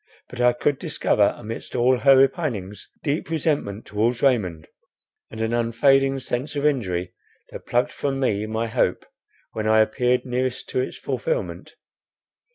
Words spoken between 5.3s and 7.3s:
an unfading sense of injury,